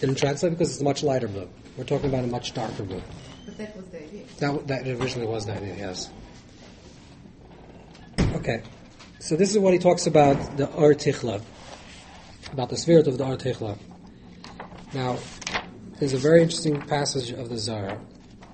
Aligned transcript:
Didn't 0.00 0.16
translate 0.16 0.52
because 0.52 0.70
it's 0.70 0.80
a 0.80 0.84
much 0.84 1.02
lighter 1.02 1.28
blue. 1.28 1.48
We're 1.76 1.84
talking 1.84 2.08
about 2.08 2.24
a 2.24 2.28
much 2.28 2.54
darker 2.54 2.84
blue. 2.84 3.02
But 3.44 3.58
that 3.58 3.76
was 3.76 3.86
the 3.86 4.02
idea. 4.02 4.24
That, 4.38 4.66
that 4.68 4.86
originally 4.86 5.26
was 5.26 5.46
the 5.46 5.54
idea, 5.54 5.74
yes. 5.76 6.10
Okay. 8.34 8.62
So 9.20 9.34
this 9.34 9.50
is 9.50 9.58
what 9.58 9.72
he 9.72 9.78
talks 9.78 10.06
about 10.06 10.56
the 10.56 10.70
Ar 10.70 10.94
Tichla, 10.94 11.42
about 12.52 12.68
the 12.68 12.76
spirit 12.76 13.08
of 13.08 13.18
the 13.18 13.24
Ar 13.24 13.36
Tichla. 13.36 13.76
Now, 14.94 15.18
there's 15.98 16.12
a 16.12 16.18
very 16.18 16.42
interesting 16.42 16.80
passage 16.80 17.32
of 17.32 17.48
the 17.48 17.58
Zohar, 17.58 17.98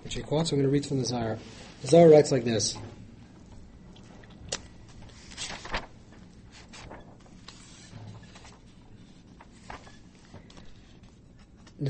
which 0.03 0.15
he 0.15 0.23
quotes. 0.23 0.51
I'm 0.51 0.59
going 0.59 0.67
to 0.67 0.73
read 0.73 0.87
from 0.87 0.99
the 0.99 1.05
Zohar. 1.05 1.39
The 1.83 1.89
Zohar 1.89 2.09
writes 2.09 2.33
like 2.33 2.45
this. 2.45 2.77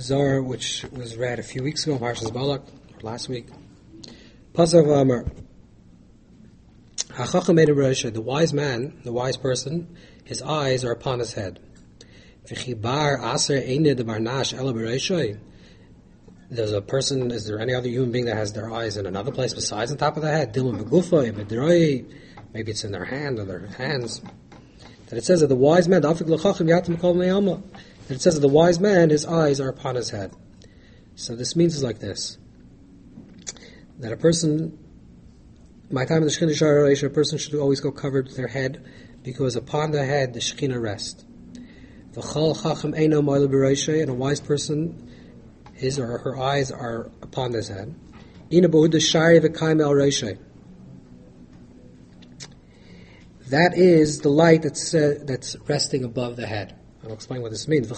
Zohar, 0.01 0.43
which 0.43 0.85
was 0.93 1.17
read 1.17 1.39
a 1.39 1.43
few 1.43 1.63
weeks 1.63 1.87
ago, 1.87 1.99
Parshas 1.99 2.33
Balak, 2.33 2.63
last 3.03 3.29
week. 3.29 3.47
Pasav 4.53 4.89
Amar. 4.89 5.25
The 7.17 8.21
wise 8.21 8.53
man, 8.53 9.01
the 9.05 9.13
wise 9.13 9.37
person, 9.37 9.97
his 10.25 10.43
eyes 10.43 10.85
are 10.85 10.91
upon 10.91 11.21
his 11.21 11.35
head. 11.35 11.61
There's 16.51 16.73
a 16.73 16.83
person, 16.83 17.31
is 17.31 17.47
there 17.47 17.61
any 17.61 17.75
other 17.75 17.89
human 17.89 18.13
being 18.13 18.25
that 18.27 18.37
has 18.37 18.53
their 18.53 18.71
eyes 18.71 18.97
in 18.97 19.07
another 19.07 19.33
place 19.33 19.55
besides 19.55 19.91
on 19.91 19.97
top 19.97 20.17
of 20.17 20.23
the 20.23 20.31
head? 20.31 20.55
Maybe 22.53 22.71
it's 22.71 22.85
in 22.85 22.93
their 22.93 23.05
hand 23.05 23.39
or 23.39 23.45
their 23.45 23.67
hands. 23.67 24.23
That 25.09 25.19
it 25.19 25.25
says 25.25 25.41
that 25.41 25.49
the 25.49 25.57
wise 25.57 25.89
man, 25.89 26.03
it 28.09 28.21
says 28.21 28.39
the 28.41 28.49
wise 28.49 28.81
man, 28.81 29.11
his 29.11 29.27
eyes 29.27 29.61
are 29.61 29.69
upon 29.69 29.95
his 29.95 30.11
head. 30.11 30.33
So 31.15 31.37
this 31.37 31.57
means 31.57 31.83
like 31.83 32.01
this. 32.01 32.39
That 33.99 34.13
a 34.13 34.17
person 34.17 34.79
my 35.91 36.05
time 36.05 36.19
in 36.19 36.25
the 36.25 36.31
Shekhinah 36.31 36.59
Shara 36.59 37.03
a 37.05 37.11
person 37.11 37.39
should 37.39 37.55
always 37.55 37.81
go 37.81 37.93
covered 37.93 38.27
with 38.27 38.37
their 38.37 38.49
head, 38.49 38.85
because 39.23 39.55
upon 39.55 39.93
the 39.93 40.05
head 40.05 40.35
the 40.35 40.41
Shekhinah 40.41 40.81
rests. 40.81 41.25
V'chal 42.13 42.61
chacham 42.61 42.93
eino 42.93 44.01
and 44.01 44.11
a 44.11 44.15
wise 44.15 44.41
person, 44.41 45.11
his 45.75 45.99
or 45.99 46.19
her 46.19 46.37
eyes 46.37 46.71
are 46.71 47.11
upon 47.23 47.53
his 47.53 47.69
head. 47.69 47.95
That 53.51 53.73
is 53.77 54.21
the 54.21 54.29
light 54.31 54.63
that's, 54.63 54.95
uh, 54.95 55.19
that's 55.23 55.57
resting 55.69 56.05
above 56.05 56.37
the 56.37 56.47
head. 56.47 56.75
I'll 57.05 57.13
explain 57.13 57.43
what 57.43 57.51
this 57.51 57.69
means. 57.69 57.91
You 57.91 57.97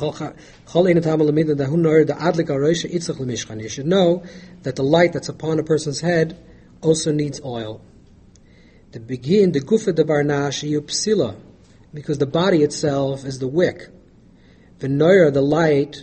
should 3.69 3.87
know 3.87 4.25
that 4.63 4.77
the 4.77 4.83
light 4.83 5.13
that's 5.13 5.29
upon 5.29 5.59
a 5.59 5.63
person's 5.63 6.01
head 6.01 6.37
also 6.81 7.13
needs 7.13 7.41
oil. 7.45 7.81
The 8.93 9.01
begin 9.01 9.53
the 9.53 9.61
gufa 9.61 9.95
de 9.95 10.05
barnash 10.05 10.65
psila, 10.65 11.37
because 11.95 12.19
the 12.19 12.27
body 12.27 12.63
itself 12.63 13.25
is 13.25 13.39
the 13.39 13.47
wick. 13.47 13.89
The 14.79 14.89
noira, 14.89 15.33
the 15.33 15.41
light, 15.43 15.99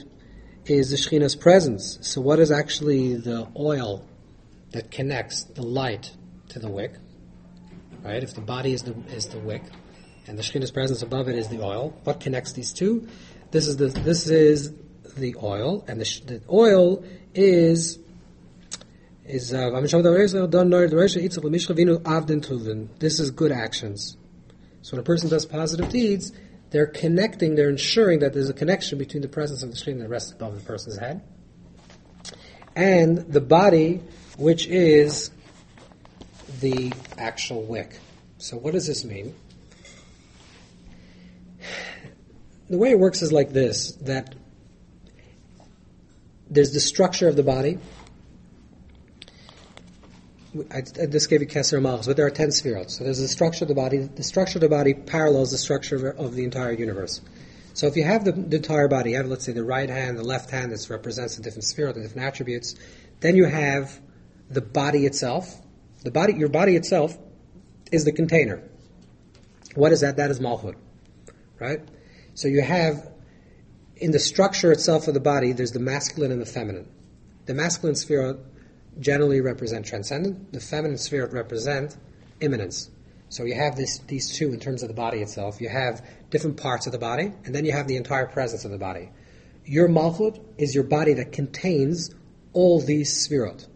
is 0.65 0.89
the 0.89 0.95
Shekhinah's 0.95 1.35
presence. 1.35 1.99
So 2.01 2.21
what 2.21 2.39
is 2.39 2.51
actually 2.51 3.15
the 3.15 3.47
oil 3.57 4.07
that 4.71 4.91
connects 4.91 5.43
the 5.43 5.61
light 5.61 6.11
to 6.49 6.59
the 6.59 6.69
wick? 6.69 6.93
Right? 8.01 8.23
If 8.23 8.33
the 8.33 8.41
body 8.41 8.73
is 8.73 8.83
the 8.83 8.95
is 9.13 9.27
the 9.27 9.39
wick, 9.39 9.63
and 10.27 10.37
the 10.37 10.43
Shekhinah's 10.43 10.71
presence 10.71 11.01
above 11.01 11.27
it 11.27 11.35
is 11.35 11.49
the 11.49 11.61
oil, 11.61 11.97
what 12.03 12.19
connects 12.19 12.53
these 12.53 12.73
two? 12.73 13.07
This 13.51 13.67
is 13.67 13.77
the 13.77 13.87
this 13.87 14.27
is 14.27 14.73
the 15.17 15.35
oil, 15.41 15.83
and 15.87 15.99
the, 16.01 16.21
the 16.25 16.41
oil 16.49 17.03
is 17.35 17.99
is 19.25 19.53
uh, 19.53 19.69
this 22.99 23.19
is 23.19 23.31
good 23.31 23.51
actions. 23.51 24.17
So 24.81 24.91
when 24.91 24.99
a 24.99 25.03
person 25.03 25.29
does 25.29 25.45
positive 25.45 25.89
deeds, 25.89 26.31
they're 26.71 26.87
connecting, 26.87 27.55
they're 27.55 27.69
ensuring 27.69 28.19
that 28.19 28.33
there's 28.33 28.49
a 28.49 28.53
connection 28.53 28.97
between 28.97 29.21
the 29.21 29.29
presence 29.29 29.63
of 29.63 29.69
the 29.69 29.75
Shekhinah 29.75 30.03
the 30.03 30.09
rest 30.09 30.33
above 30.33 30.55
the 30.55 30.65
person's 30.65 30.97
head 30.97 31.21
and 32.75 33.17
the 33.17 33.41
body, 33.41 34.01
which 34.37 34.67
is 34.67 35.31
the 36.59 36.91
actual 37.17 37.63
wick. 37.63 37.99
So 38.37 38.57
what 38.57 38.73
does 38.73 38.87
this 38.87 39.05
mean? 39.05 39.35
The 42.73 42.79
way 42.79 42.89
it 42.89 42.97
works 42.97 43.21
is 43.21 43.31
like 43.31 43.51
this, 43.51 43.91
that 44.01 44.33
there's 46.49 46.73
the 46.73 46.79
structure 46.79 47.27
of 47.27 47.35
the 47.35 47.43
body, 47.43 47.77
I, 50.71 50.77
I 50.77 51.05
just 51.05 51.29
gave 51.29 51.41
you 51.41 51.47
Keser 51.47 51.79
Malchus, 51.79 52.07
but 52.07 52.17
there 52.17 52.25
are 52.25 52.31
ten 52.31 52.49
spheroids. 52.49 52.97
So 52.97 53.03
there's 53.03 53.19
the 53.19 53.27
structure 53.27 53.65
of 53.65 53.69
the 53.69 53.75
body. 53.75 53.99
The 53.99 54.23
structure 54.23 54.57
of 54.57 54.61
the 54.61 54.69
body 54.69 54.95
parallels 54.95 55.51
the 55.51 55.59
structure 55.59 56.09
of 56.09 56.33
the 56.33 56.43
entire 56.43 56.71
universe. 56.71 57.21
So 57.75 57.85
if 57.85 57.95
you 57.95 58.05
have 58.05 58.25
the, 58.25 58.31
the 58.31 58.55
entire 58.55 58.87
body, 58.87 59.11
you 59.11 59.17
have, 59.17 59.27
let's 59.27 59.45
say, 59.45 59.51
the 59.51 59.63
right 59.63 59.87
hand, 59.87 60.17
the 60.17 60.23
left 60.23 60.49
hand, 60.49 60.71
that 60.71 60.89
represents 60.89 61.35
the 61.35 61.43
different 61.43 61.65
spheroids, 61.65 61.93
the 61.93 62.01
different 62.01 62.25
attributes. 62.25 62.73
Then 63.19 63.35
you 63.35 63.45
have 63.45 64.01
the 64.49 64.61
body 64.61 65.05
itself. 65.05 65.61
The 66.03 66.09
body, 66.09 66.33
your 66.33 66.49
body 66.49 66.75
itself, 66.75 67.15
is 67.91 68.03
the 68.03 68.13
container. 68.13 68.63
What 69.75 69.91
is 69.91 70.01
that? 70.01 70.17
That 70.17 70.31
is 70.31 70.39
Malchut, 70.39 70.73
right? 71.59 71.79
So 72.33 72.47
you 72.47 72.61
have 72.61 73.11
in 73.97 74.11
the 74.11 74.19
structure 74.19 74.71
itself 74.71 75.07
of 75.07 75.13
the 75.13 75.19
body, 75.19 75.53
there's 75.53 75.71
the 75.71 75.79
masculine 75.79 76.31
and 76.31 76.41
the 76.41 76.45
feminine. 76.45 76.89
The 77.45 77.53
masculine 77.53 77.95
sphere 77.95 78.37
generally 78.99 79.41
represent 79.41 79.85
transcendent. 79.85 80.51
The 80.53 80.59
feminine 80.59 80.97
sphere 80.97 81.27
represent 81.27 81.95
immanence. 82.41 82.89
So 83.29 83.43
you 83.43 83.55
have 83.55 83.75
this, 83.75 83.99
these 83.99 84.31
two 84.31 84.53
in 84.53 84.59
terms 84.59 84.83
of 84.83 84.89
the 84.89 84.93
body 84.93 85.19
itself. 85.19 85.59
You 85.59 85.69
have 85.69 86.05
different 86.29 86.57
parts 86.57 86.85
of 86.85 86.91
the 86.91 86.99
body, 86.99 87.33
and 87.45 87.55
then 87.55 87.65
you 87.65 87.71
have 87.71 87.87
the 87.87 87.95
entire 87.95 88.27
presence 88.27 88.65
of 88.65 88.71
the 88.71 88.77
body. 88.77 89.09
Your 89.65 89.87
malchut 89.87 90.39
is 90.57 90.75
your 90.75 90.83
body 90.83 91.13
that 91.13 91.31
contains 91.31 92.13
all 92.53 92.79
these 92.79 93.27
spherot. 93.27 93.67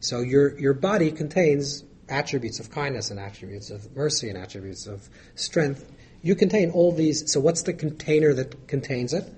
So 0.00 0.20
your, 0.20 0.58
your 0.58 0.74
body 0.74 1.10
contains 1.10 1.84
attributes 2.08 2.60
of 2.60 2.70
kindness 2.70 3.10
and 3.10 3.18
attributes 3.18 3.70
of 3.70 3.94
mercy 3.94 4.28
and 4.28 4.38
attributes 4.38 4.86
of 4.86 5.08
strength. 5.34 5.90
You 6.24 6.34
contain 6.34 6.70
all 6.70 6.90
these. 6.90 7.30
So 7.30 7.38
what's 7.38 7.64
the 7.64 7.74
container 7.74 8.32
that 8.32 8.66
contains 8.66 9.12
it? 9.12 9.30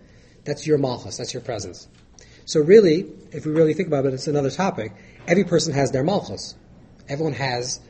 That's 0.45 0.69
your 0.69 0.79
malchus. 0.79 1.17
That's 1.17 1.35
your 1.35 1.43
presence. 1.43 1.89
So 2.45 2.61
really, 2.61 3.07
if 3.33 3.45
we 3.45 3.51
really 3.51 3.75
think 3.75 3.89
about 3.89 4.07
it, 4.07 4.15
it's 4.15 4.29
another 4.29 4.53
topic. 4.53 4.93
Every 5.27 5.43
person 5.43 5.75
has 5.75 5.91
their 5.91 6.05
malchus. 6.05 6.55
Everyone 7.09 7.33
has 7.33 7.81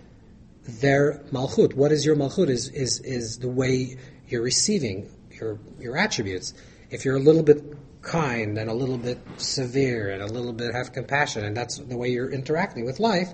their 0.67 1.23
malchut. 1.31 1.75
What 1.75 1.93
is 1.93 2.07
your 2.07 2.17
malchut? 2.17 2.49
Is 2.49 2.69
is 2.69 3.01
is 3.01 3.39
the 3.39 3.51
way 3.51 3.99
you're 4.29 4.43
receiving 4.43 5.11
your 5.39 5.59
your 5.79 5.99
attributes. 5.99 6.55
If 6.89 7.05
you're 7.05 7.17
a 7.17 7.27
little 7.29 7.43
bit 7.43 7.63
kind 8.01 8.57
and 8.57 8.71
a 8.71 8.75
little 8.75 8.97
bit 8.97 9.19
severe 9.37 10.09
and 10.09 10.23
a 10.23 10.27
little 10.27 10.55
bit 10.55 10.73
have 10.75 10.95
compassion, 10.95 11.45
and 11.45 11.55
that's 11.55 11.77
the 11.77 11.99
way 11.99 12.09
you're 12.09 12.31
interacting 12.31 12.87
with 12.87 12.99
life, 12.99 13.29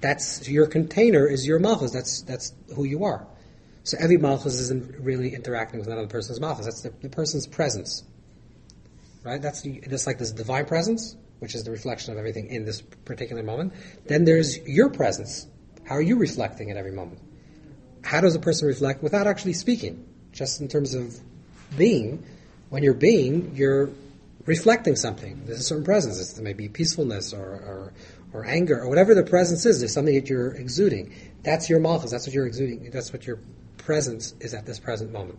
that's 0.00 0.48
your 0.48 0.68
container 0.68 1.26
is 1.26 1.44
your 1.44 1.58
malchus. 1.58 1.90
That's 1.90 2.22
that's 2.22 2.52
who 2.76 2.84
you 2.84 3.02
are. 3.02 3.26
So 3.88 3.96
every 3.98 4.18
malchus 4.18 4.60
isn't 4.60 5.00
really 5.00 5.34
interacting 5.34 5.80
with 5.80 5.88
another 5.88 6.06
person's 6.06 6.40
malchus. 6.40 6.66
That's 6.66 6.82
the, 6.82 6.92
the 7.00 7.08
person's 7.08 7.46
presence. 7.46 8.04
Right? 9.24 9.40
That's 9.40 9.62
just 9.62 10.06
like 10.06 10.18
this 10.18 10.30
divine 10.30 10.66
presence 10.66 11.16
which 11.38 11.54
is 11.54 11.64
the 11.64 11.70
reflection 11.70 12.12
of 12.12 12.18
everything 12.18 12.48
in 12.48 12.64
this 12.64 12.80
particular 12.80 13.42
moment. 13.42 13.72
Then 14.06 14.24
there's 14.24 14.58
your 14.66 14.90
presence. 14.90 15.46
How 15.84 15.96
are 15.96 16.02
you 16.02 16.16
reflecting 16.16 16.70
at 16.70 16.76
every 16.76 16.92
moment? 16.92 17.20
How 18.02 18.20
does 18.20 18.34
a 18.34 18.40
person 18.40 18.68
reflect 18.68 19.02
without 19.02 19.26
actually 19.26 19.52
speaking? 19.52 20.06
Just 20.32 20.60
in 20.60 20.68
terms 20.68 20.94
of 20.94 21.18
being. 21.76 22.24
When 22.70 22.82
you're 22.82 22.94
being, 22.94 23.54
you're 23.54 23.90
reflecting 24.44 24.96
something. 24.96 25.42
There's 25.46 25.60
a 25.60 25.62
certain 25.62 25.84
presence. 25.84 26.20
It's, 26.20 26.38
may 26.38 26.52
be 26.52 26.68
peacefulness 26.68 27.32
or, 27.32 27.40
or, 27.40 27.92
or, 28.32 28.44
anger 28.44 28.80
or 28.80 28.88
whatever 28.88 29.14
the 29.14 29.22
presence 29.22 29.64
is. 29.64 29.80
There's 29.80 29.92
something 29.92 30.14
that 30.14 30.28
you're 30.28 30.52
exuding. 30.52 31.14
That's 31.42 31.70
your 31.70 31.80
malchus. 31.80 32.10
That's 32.10 32.26
what 32.26 32.34
you're 32.34 32.46
exuding. 32.46 32.90
That's 32.90 33.12
what 33.12 33.26
your 33.26 33.38
presence 33.78 34.34
is 34.40 34.54
at 34.54 34.66
this 34.66 34.78
present 34.78 35.12
moment. 35.12 35.38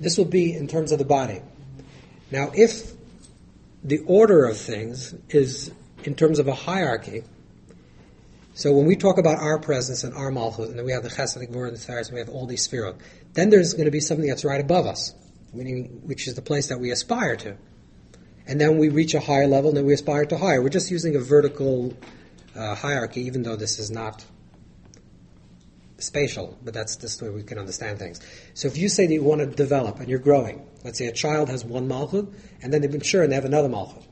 This 0.00 0.16
will 0.16 0.24
be 0.24 0.54
in 0.54 0.68
terms 0.68 0.92
of 0.92 0.98
the 0.98 1.04
body. 1.04 1.40
Now, 2.30 2.50
if 2.54 2.92
the 3.82 3.98
order 4.06 4.44
of 4.44 4.58
things 4.58 5.14
is 5.28 5.70
in 6.04 6.14
terms 6.14 6.38
of 6.38 6.48
a 6.48 6.54
hierarchy. 6.54 7.22
So 8.54 8.72
when 8.72 8.86
we 8.86 8.96
talk 8.96 9.18
about 9.18 9.38
our 9.38 9.58
presence 9.58 10.04
and 10.04 10.14
our 10.14 10.30
malchut, 10.30 10.66
and 10.66 10.78
then 10.78 10.84
we 10.84 10.92
have 10.92 11.02
the 11.02 11.08
chesed, 11.08 11.38
the 11.38 11.46
gvur, 11.46 11.68
and 11.68 11.76
the 11.76 11.80
tzaris, 11.80 12.06
and 12.06 12.14
we 12.14 12.20
have 12.20 12.28
all 12.28 12.46
these 12.46 12.66
sphirot, 12.66 12.96
then 13.34 13.50
there's 13.50 13.74
going 13.74 13.84
to 13.84 13.90
be 13.90 14.00
something 14.00 14.26
that's 14.26 14.44
right 14.44 14.60
above 14.60 14.86
us, 14.86 15.14
meaning 15.52 16.00
which 16.04 16.26
is 16.26 16.34
the 16.34 16.42
place 16.42 16.68
that 16.68 16.80
we 16.80 16.90
aspire 16.90 17.36
to. 17.36 17.56
And 18.46 18.60
then 18.60 18.78
we 18.78 18.88
reach 18.88 19.14
a 19.14 19.20
higher 19.20 19.46
level, 19.46 19.70
and 19.70 19.76
then 19.76 19.86
we 19.86 19.94
aspire 19.94 20.24
to 20.26 20.38
higher. 20.38 20.60
We're 20.60 20.70
just 20.70 20.90
using 20.90 21.14
a 21.14 21.20
vertical 21.20 21.94
uh, 22.56 22.74
hierarchy, 22.74 23.22
even 23.22 23.42
though 23.42 23.56
this 23.56 23.78
is 23.78 23.90
not 23.90 24.24
spatial, 25.98 26.56
but 26.64 26.72
that's 26.72 26.96
just 26.96 27.18
the 27.18 27.26
way 27.26 27.30
we 27.30 27.42
can 27.42 27.58
understand 27.58 27.98
things. 27.98 28.20
So 28.54 28.68
if 28.68 28.76
you 28.76 28.88
say 28.88 29.06
that 29.06 29.12
you 29.12 29.22
want 29.22 29.40
to 29.40 29.46
develop 29.46 29.98
and 29.98 30.08
you're 30.08 30.18
growing, 30.18 30.66
let's 30.84 30.98
say 30.98 31.06
a 31.06 31.12
child 31.12 31.48
has 31.48 31.64
one 31.64 31.88
malchut, 31.88 32.32
and 32.62 32.72
then 32.72 32.82
they 32.82 32.88
mature 32.88 33.22
and 33.22 33.32
they 33.32 33.36
have 33.36 33.44
another 33.44 33.68
malchut, 33.68 34.04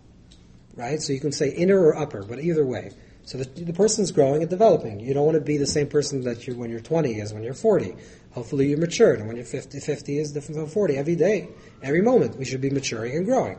right? 0.75 1.01
So 1.01 1.13
you 1.13 1.21
can 1.21 1.33
say 1.33 1.51
inner 1.51 1.81
or 1.81 1.97
upper, 1.97 2.25
but 2.25 2.41
either 2.41 2.67
way. 2.67 2.91
So 3.25 3.39
the, 3.39 3.65
the 3.65 3.73
person's 3.73 4.13
growing 4.13 4.43
and 4.43 4.51
developing. 4.51 5.01
You 5.01 5.13
don't 5.13 5.25
want 5.25 5.35
to 5.35 5.41
be 5.41 5.57
the 5.57 5.67
same 5.67 5.89
person 5.89 6.23
that 6.23 6.47
you 6.47 6.55
when 6.55 6.71
you're 6.71 6.81
20 6.81 7.21
as 7.21 7.35
when 7.35 7.43
you're 7.43 7.55
40. 7.55 7.97
Hopefully 8.33 8.69
you're 8.69 8.79
matured, 8.79 9.19
and 9.19 9.27
when 9.27 9.37
you're 9.37 9.47
50, 9.47 9.81
50 9.81 10.19
is 10.19 10.33
different 10.33 10.61
from 10.61 10.69
40. 10.69 10.97
Every 10.97 11.17
day, 11.17 11.49
every 11.83 12.03
moment, 12.03 12.37
we 12.37 12.45
should 12.45 12.61
be 12.61 12.71
maturing 12.71 13.17
and 13.17 13.25
growing, 13.25 13.59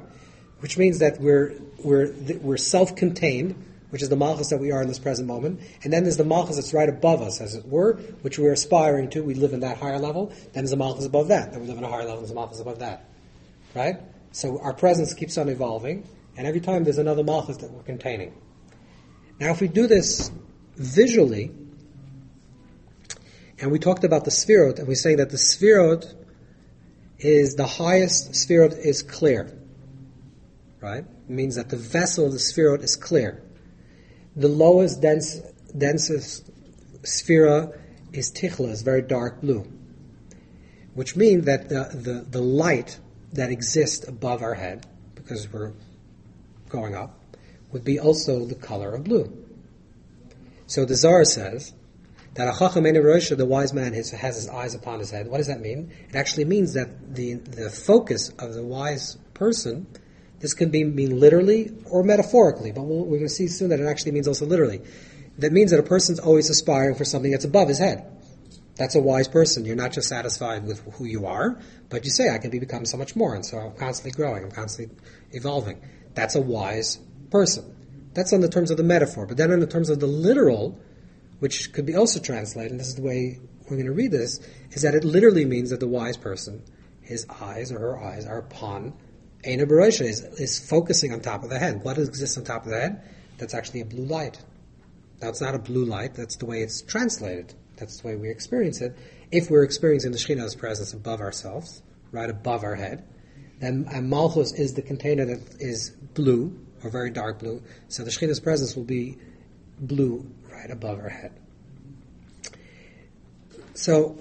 which 0.60 0.78
means 0.78 1.00
that 1.00 1.20
we're 1.20 1.60
we're 1.84 2.14
we're 2.42 2.58
self-contained 2.58 3.56
which 3.90 4.02
is 4.02 4.10
the 4.10 4.16
malchus 4.16 4.50
that 4.50 4.60
we 4.60 4.72
are 4.72 4.82
in 4.82 4.88
this 4.88 5.00
present 5.00 5.28
moment. 5.28 5.62
And 5.84 5.94
then 5.94 6.04
there's 6.04 6.18
the 6.18 6.26
malchus 6.26 6.58
that's 6.58 6.74
right 6.74 6.90
above 6.90 7.22
us, 7.22 7.40
as 7.40 7.56
it 7.56 7.66
were, 7.66 7.94
which 8.22 8.38
we're 8.38 8.54
aspiring 8.54 9.10
to. 9.12 9.24
We 9.24 9.34
live 9.34 9.54
in 9.54 9.62
that 9.62 9.78
higher 9.78 10.00
level. 10.00 10.28
Then 10.28 10.64
there's 10.64 10.72
the 10.72 10.78
malchus 10.78 11.06
above 11.06 11.30
that. 11.30 11.52
Then 11.52 11.62
we 11.62 11.68
live 11.68 11.78
in 11.78 11.84
a 11.84 11.90
higher 11.90 12.04
level. 12.04 12.18
There's 12.18 12.30
the 12.30 12.36
malchus 12.36 12.60
above 12.60 12.80
that. 12.80 13.06
Right? 13.74 13.98
So 14.32 14.60
our 14.60 14.74
presence 14.74 15.14
keeps 15.14 15.38
on 15.38 15.50
evolving, 15.50 16.08
and 16.36 16.46
every 16.46 16.60
time 16.60 16.84
there's 16.84 16.98
another 16.98 17.24
malchus 17.24 17.58
that 17.58 17.72
we're 17.72 17.84
containing. 17.84 18.34
Now, 19.40 19.52
if 19.52 19.62
we 19.62 19.68
do 19.68 19.88
this 19.88 20.32
visually, 20.76 21.52
and 23.60 23.72
we 23.72 23.80
talked 23.80 24.04
about 24.04 24.26
the 24.26 24.32
sphirot, 24.32 24.80
and 24.80 24.88
we 24.88 24.96
say 24.96 25.16
that 25.16 25.30
the 25.30 25.38
sphirot 25.38 26.14
is 27.20 27.56
the 27.56 27.66
highest 27.66 28.34
sphirot 28.34 28.78
is 28.78 29.02
clear. 29.02 29.58
Right? 30.80 31.06
It 31.06 31.30
means 31.30 31.56
that 31.56 31.70
the 31.70 31.78
vessel 31.78 32.28
of 32.28 32.34
the 32.34 32.38
sphirot 32.38 32.84
is 32.84 32.96
clear. 32.96 33.42
The 34.38 34.48
lowest 34.48 35.02
dense, 35.02 35.42
densest 35.76 36.50
sphere 37.04 37.82
is 38.14 38.32
tichla, 38.32 38.70
is 38.70 38.84
very 38.84 39.02
dark 39.02 39.42
blue, 39.42 39.66
which 40.94 41.16
means 41.16 41.46
that 41.46 41.70
the, 41.70 41.90
the, 41.92 42.26
the 42.30 42.42
light 42.42 43.00
that 43.34 43.50
exists 43.50 44.08
above 44.08 44.44
our 44.44 44.54
head, 44.54 44.86
because 45.16 45.52
we're 45.52 45.74
going 46.70 46.94
up, 46.94 47.20
would 47.72 47.84
be 47.84 48.00
also 48.00 48.46
the 48.46 48.56
color 48.56 48.94
of 48.94 49.04
blue. 49.06 49.46
So 50.68 50.86
the 50.86 50.96
Zohar 50.96 51.26
says 51.26 51.74
that 52.36 52.48
a 52.48 52.58
chacham 52.58 52.84
the 52.84 53.46
wise 53.46 53.74
man 53.74 53.94
has, 53.94 54.12
has 54.12 54.36
his 54.36 54.48
eyes 54.48 54.76
upon 54.76 55.00
his 55.00 55.10
head. 55.10 55.28
What 55.28 55.38
does 55.38 55.48
that 55.48 55.62
mean? 55.62 55.92
It 56.10 56.16
actually 56.16 56.46
means 56.46 56.74
that 56.74 57.16
the, 57.16 57.34
the 57.34 57.72
focus 57.72 58.30
of 58.38 58.54
the 58.54 58.64
wise 58.64 59.18
person 59.34 59.88
this 60.40 60.54
can 60.54 60.70
be 60.70 60.84
mean 60.84 61.20
literally 61.20 61.72
or 61.90 62.04
metaphorically, 62.04 62.72
but 62.72 62.84
we 62.84 62.96
we 62.98 63.18
are 63.18 63.20
going 63.20 63.22
to 63.24 63.30
see 63.30 63.48
soon 63.48 63.70
that 63.70 63.80
it 63.80 63.88
actually 63.88 64.12
means 64.12 64.28
also 64.28 64.46
literally. 64.46 64.82
That 65.40 65.52
means 65.52 65.72
that 65.72 65.80
a 65.80 65.84
person's 65.84 66.20
always 66.20 66.50
aspiring 66.50 66.96
for 66.96 67.06
something 67.06 67.32
that's 67.32 67.46
above 67.46 67.68
his 67.68 67.80
head. 67.80 68.12
That's 68.76 68.96
a 68.96 69.02
wise 69.02 69.28
person. 69.28 69.66
You're 69.66 69.76
not 69.76 69.92
just 69.92 70.08
satisfied 70.08 70.66
with 70.66 70.82
who 70.94 71.06
you 71.06 71.26
are, 71.26 71.60
but 71.90 72.06
you 72.06 72.12
say, 72.12 72.30
I 72.30 72.38
can 72.38 72.52
be 72.52 72.60
become 72.60 72.86
so 72.86 72.98
much 72.98 73.16
more, 73.16 73.34
and 73.34 73.46
so 73.46 73.58
I'm 73.58 73.76
constantly 73.76 74.12
growing, 74.12 74.44
I'm 74.44 74.52
constantly 74.52 74.96
evolving. 75.32 75.82
That's 76.14 76.36
a 76.36 76.42
wise 76.42 77.00
person. 77.32 77.76
That's 78.14 78.34
on 78.34 78.42
the 78.42 78.50
terms 78.50 78.72
of 78.72 78.78
the 78.78 78.84
metaphor. 78.84 79.26
But 79.26 79.38
then 79.38 79.52
in 79.52 79.60
the 79.60 79.68
terms 79.68 79.90
of 79.90 80.00
the 80.00 80.08
literal, 80.08 80.80
which 81.40 81.74
could 81.74 81.86
be 81.86 81.96
also 81.96 82.20
translated, 82.20 82.72
and 82.72 82.80
this 82.80 82.88
is 82.88 82.96
the 82.96 83.04
way 83.04 83.40
we're 83.64 83.78
going 83.78 83.86
to 83.86 83.92
read 83.92 84.12
this, 84.12 84.40
is 84.72 84.84
that 84.84 84.96
it 84.96 85.04
literally 85.04 85.46
means 85.46 85.72
that 85.72 85.80
the 85.80 85.88
wise 85.88 86.18
person, 86.18 86.64
his 87.02 87.28
eyes 87.42 87.72
or 87.72 87.80
her 87.80 88.00
eyes 88.00 88.26
are 88.26 88.40
upon 88.40 88.94
Eina 89.48 89.66
Baroisha 89.66 90.06
is, 90.06 90.22
is 90.40 90.60
focusing 90.60 91.14
on 91.14 91.22
top 91.22 91.44
of 91.44 91.50
the 91.50 91.58
head. 91.58 91.84
What 91.84 91.98
exists 91.98 92.38
on 92.38 92.44
top 92.44 92.66
of 92.66 92.72
the 92.72 92.80
head? 92.80 93.02
That's 93.38 93.54
actually 93.54 93.82
a 93.82 93.86
blue 93.86 94.04
light. 94.04 94.42
Now, 95.22 95.30
it's 95.30 95.42
not 95.42 95.56
a 95.56 95.60
blue 95.60 95.86
light, 95.86 96.14
that's 96.14 96.36
the 96.36 96.46
way 96.46 96.62
it's 96.62 96.82
translated. 96.82 97.54
That's 97.78 98.02
the 98.02 98.08
way 98.08 98.16
we 98.16 98.30
experience 98.30 98.82
it. 98.82 98.98
If 99.32 99.50
we're 99.50 99.64
experiencing 99.64 100.12
the 100.12 100.18
Shekhinah's 100.18 100.56
presence 100.56 100.94
above 100.94 101.22
ourselves, 101.22 101.82
right 102.12 102.30
above 102.30 102.64
our 102.64 102.76
head, 102.76 103.08
then 103.60 103.88
Malchus 104.10 104.54
is 104.54 104.74
the 104.74 104.82
container 104.82 105.26
that 105.26 105.56
is 105.60 105.90
blue, 105.90 106.60
or 106.84 106.90
very 106.90 107.10
dark 107.10 107.40
blue, 107.40 107.62
so 107.88 108.04
the 108.04 108.12
Shekhinah's 108.12 108.40
presence 108.40 108.76
will 108.76 108.84
be 108.84 109.18
blue 109.80 110.30
right 110.52 110.70
above 110.70 111.00
our 111.00 111.10
head. 111.10 111.40
So, 113.74 114.20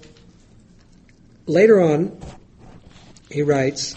later 1.47 1.81
on, 1.81 2.19
he 3.31 3.43
writes, 3.43 3.97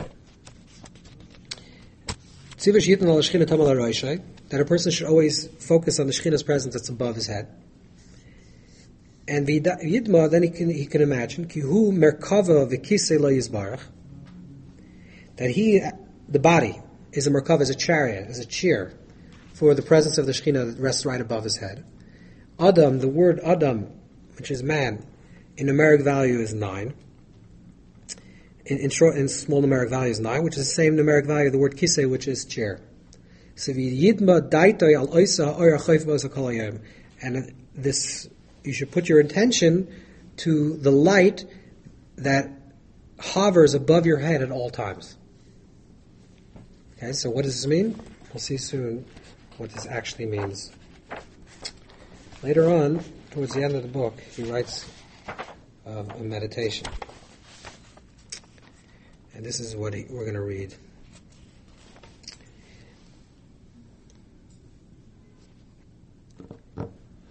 that 4.50 4.60
a 4.60 4.66
person 4.66 4.92
should 4.92 5.08
always 5.08 5.48
focus 5.48 6.00
on 6.00 6.08
the 6.08 6.14
Shekhinah's 6.14 6.44
presence 6.44 6.74
that's 6.74 6.90
above 6.90 7.16
his 7.16 7.28
head. 7.28 7.48
And 9.28 9.48
Yidma, 9.48 10.30
then 10.30 10.44
he 10.44 10.50
can, 10.50 10.70
he 10.70 10.86
can 10.86 11.02
imagine, 11.02 11.46
Merkava 11.46 12.50
Lo 12.50 13.30
Yizbarach, 13.30 13.82
that 15.38 15.52
he, 15.52 15.82
the 16.28 16.40
body, 16.40 16.82
is 17.14 17.28
a 17.28 17.32
Merkava, 17.32 17.62
is 17.62 17.70
a 17.70 17.76
chariot, 17.76 18.30
is 18.30 18.40
a 18.40 18.46
chair 18.46 18.92
for 19.54 19.74
the 19.74 19.82
presence 19.82 20.18
of 20.18 20.26
the 20.26 20.34
Shekhinah 20.34 20.76
that 20.76 20.82
rests 20.82 21.06
right 21.06 21.22
above 21.22 21.46
his 21.46 21.58
head. 21.58 21.86
Adam, 22.60 23.00
the 23.00 23.08
word 23.08 23.40
Adam, 23.40 23.88
which 24.38 24.52
is 24.52 24.64
man, 24.64 25.06
in 25.56 25.68
numeric 25.68 26.04
value 26.04 26.40
is 26.40 26.54
nine 26.54 26.94
in, 28.70 28.78
in, 28.78 28.90
short, 28.92 29.18
in 29.18 29.28
small 29.28 29.64
numeric 29.64 29.90
value 29.90 30.12
is 30.12 30.20
nine, 30.20 30.44
which 30.44 30.56
is 30.56 30.68
the 30.68 30.74
same 30.74 30.96
numeric 30.96 31.26
value 31.26 31.48
of 31.48 31.52
the 31.52 31.58
word 31.58 31.76
kisei, 31.76 32.10
which 32.10 32.28
is 32.28 32.46
chair. 32.46 32.80
And 37.22 37.66
this, 37.76 38.30
you 38.64 38.74
should 38.74 38.92
put 38.92 39.10
your 39.10 39.20
intention 39.20 39.88
to 40.38 40.78
the 40.78 40.92
light 40.92 41.46
that 42.18 42.50
hovers 43.20 43.74
above 43.74 44.06
your 44.06 44.20
head 44.20 44.44
at 44.44 44.52
all 44.52 44.70
times. 44.70 45.18
Okay, 46.98 47.12
so 47.12 47.30
what 47.32 47.44
does 47.44 47.56
this 47.56 47.68
mean? 47.68 48.00
We'll 48.32 48.40
see 48.40 48.58
soon 48.58 49.06
what 49.58 49.72
this 49.72 49.88
actually 49.88 50.28
means. 50.28 50.72
Later 52.44 52.70
on, 52.70 53.04
towards 53.32 53.56
the 53.56 53.64
end 53.64 53.76
of 53.76 53.82
the 53.82 53.90
book, 53.90 54.20
he 54.36 54.44
writes 54.44 54.86
uh, 55.86 56.04
a 56.18 56.24
meditation. 56.24 56.88
And 59.40 59.46
this 59.46 59.62
is 59.62 59.74
what 59.74 59.94
he, 59.94 60.04
we're 60.10 60.26
going 60.26 60.34
to 60.34 60.42
read. 60.42 60.76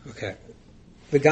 Okay. 0.08 0.36
There 1.12 1.30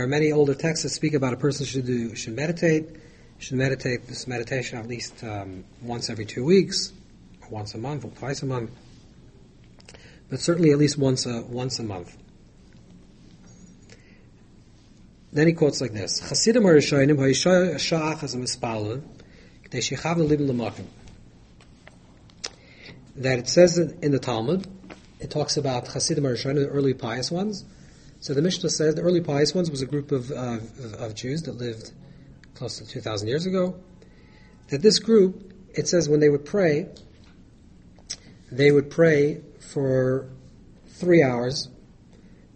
are 0.00 0.06
many 0.06 0.30
older 0.30 0.54
texts 0.54 0.84
that 0.84 0.90
speak 0.90 1.14
about 1.14 1.32
a 1.32 1.36
person 1.36 1.66
should 1.66 1.86
do 1.86 2.14
should 2.14 2.36
meditate, 2.36 2.86
should 3.40 3.56
meditate 3.56 4.06
this 4.06 4.28
meditation 4.28 4.78
at 4.78 4.86
least 4.86 5.24
um, 5.24 5.64
once 5.82 6.10
every 6.10 6.24
two 6.24 6.44
weeks, 6.44 6.92
or 7.42 7.48
once 7.48 7.74
a 7.74 7.78
month, 7.78 8.04
or 8.04 8.12
twice 8.12 8.42
a 8.42 8.46
month, 8.46 8.70
but 10.30 10.38
certainly 10.38 10.70
at 10.70 10.78
least 10.78 10.96
once 10.96 11.26
a 11.26 11.42
once 11.42 11.80
a 11.80 11.82
month. 11.82 12.16
Then 15.32 15.46
he 15.46 15.52
quotes 15.52 15.80
like 15.80 15.92
this: 15.92 16.20
Chasidim 16.20 16.62
HaRishonim 16.62 17.18
ha'ishayach 17.18 18.22
as 18.22 18.34
a 18.34 18.38
mispalel 18.38 19.02
k'dei 19.64 19.80
shechav 19.80 20.16
libim 20.16 20.48
l'makim. 20.48 20.86
That 23.16 23.38
it 23.38 23.48
says 23.48 23.78
in 23.78 24.12
the 24.12 24.18
Talmud, 24.18 24.66
it 25.20 25.30
talks 25.30 25.56
about 25.56 25.92
Chasidim 25.92 26.24
HaRishonim, 26.24 26.54
the 26.54 26.68
early 26.68 26.94
pious 26.94 27.30
ones. 27.30 27.64
So 28.20 28.34
the 28.34 28.42
Mishnah 28.42 28.70
says 28.70 28.94
the 28.94 29.02
early 29.02 29.20
pious 29.20 29.54
ones 29.54 29.70
was 29.70 29.82
a 29.82 29.86
group 29.86 30.12
of, 30.12 30.30
of, 30.30 30.94
of 30.94 31.14
Jews 31.14 31.42
that 31.42 31.52
lived 31.52 31.92
close 32.54 32.78
to 32.78 32.86
2,000 32.86 33.28
years 33.28 33.46
ago. 33.46 33.78
That 34.68 34.82
this 34.82 34.98
group, 34.98 35.52
it 35.74 35.88
says 35.88 36.08
when 36.08 36.20
they 36.20 36.28
would 36.28 36.44
pray, 36.44 36.88
they 38.50 38.72
would 38.72 38.90
pray 38.90 39.42
for 39.60 40.30
three 40.88 41.22
hours 41.22 41.68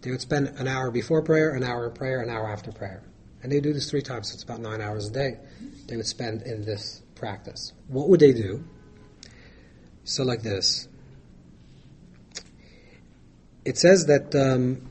they 0.03 0.11
would 0.11 0.21
spend 0.21 0.49
an 0.59 0.67
hour 0.67 0.91
before 0.91 1.21
prayer, 1.21 1.55
an 1.55 1.63
hour 1.63 1.87
in 1.87 1.93
prayer, 1.93 2.21
an 2.21 2.29
hour 2.29 2.47
after 2.47 2.71
prayer. 2.71 3.01
And 3.41 3.51
they 3.51 3.59
do 3.61 3.73
this 3.73 3.89
three 3.89 4.01
times, 4.01 4.29
so 4.29 4.35
it's 4.35 4.43
about 4.43 4.59
nine 4.59 4.81
hours 4.81 5.07
a 5.07 5.11
day 5.11 5.37
they 5.87 5.97
would 5.97 6.05
spend 6.05 6.43
in 6.43 6.65
this 6.65 7.01
practice. 7.15 7.73
What 7.87 8.09
would 8.09 8.19
they 8.19 8.33
do? 8.33 8.63
So, 10.03 10.23
like 10.23 10.41
this. 10.41 10.87
It 13.65 13.77
says 13.77 14.07
that 14.07 14.35
um, 14.35 14.89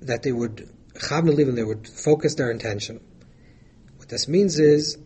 that 0.00 0.22
they 0.22 0.32
would 0.32 0.68
they 1.10 1.64
would 1.64 1.86
focus 1.88 2.34
their 2.34 2.50
intention. 2.50 3.00
What 3.98 4.08
this 4.08 4.26
means 4.26 4.58
is, 4.58 4.96